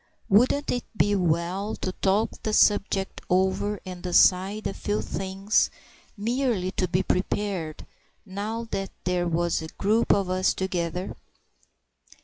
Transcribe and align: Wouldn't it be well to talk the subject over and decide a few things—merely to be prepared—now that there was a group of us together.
Wouldn't 0.29 0.71
it 0.71 0.83
be 0.97 1.15
well 1.15 1.75
to 1.75 1.91
talk 1.91 2.31
the 2.41 2.53
subject 2.53 3.21
over 3.29 3.79
and 3.85 4.01
decide 4.01 4.65
a 4.65 4.73
few 4.73 4.99
things—merely 4.99 6.71
to 6.71 6.87
be 6.87 7.03
prepared—now 7.03 8.67
that 8.71 8.89
there 9.03 9.27
was 9.27 9.61
a 9.61 9.67
group 9.67 10.11
of 10.11 10.27
us 10.27 10.55
together. 10.55 11.15